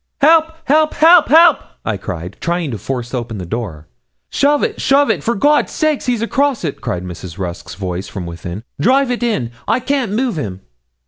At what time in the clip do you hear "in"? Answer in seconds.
9.21-9.51